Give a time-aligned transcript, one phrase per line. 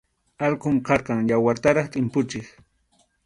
[0.45, 2.47] Alqum karqan, yawartaraq tʼimpuchiq.